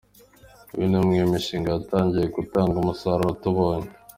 Uyu 0.75 0.85
ni 0.89 0.97
umwe 0.99 1.19
mu 1.23 1.31
mishinga 1.33 1.67
yatangiye 1.71 2.25
gutanga 2.37 2.75
umusaruro 2.77 3.31
tubonye. 3.41 3.89